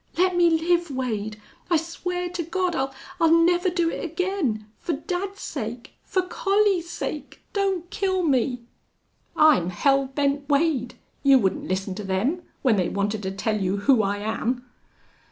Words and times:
Let 0.17 0.35
me 0.35 0.49
live, 0.49 0.89
Wade. 0.89 1.39
I 1.69 1.77
swear 1.77 2.27
to 2.29 2.41
God 2.41 2.75
I'll 2.75 2.91
I'll 3.19 3.31
never 3.31 3.69
do 3.69 3.91
it 3.91 4.03
again.... 4.03 4.65
For 4.79 4.93
dad's 4.93 5.41
sake 5.41 5.93
for 6.01 6.23
Collie's 6.23 6.89
sake 6.89 7.41
don't 7.53 7.87
kill 7.91 8.23
me!" 8.23 8.63
"I'm 9.35 9.69
Hell 9.69 10.05
Bent 10.07 10.49
Wade!... 10.49 10.95
You 11.21 11.37
wouldn't 11.37 11.67
listen 11.67 11.93
to 11.93 12.03
them 12.03 12.41
when 12.63 12.77
they 12.77 12.89
wanted 12.89 13.21
to 13.21 13.31
tell 13.31 13.61
you 13.61 13.77
who 13.77 14.01
I 14.01 14.17
am!" 14.17 14.65